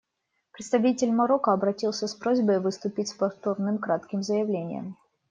Представитель 0.51 1.11
Марокко 1.11 1.53
обратился 1.53 2.07
с 2.07 2.15
просьбой 2.15 2.59
выступить 2.59 3.09
с 3.09 3.13
повторным 3.13 3.77
кратким 3.77 4.23
заявлением. 4.23 4.97